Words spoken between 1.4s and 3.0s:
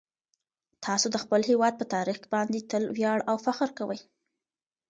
هیواد په تاریخ باندې تل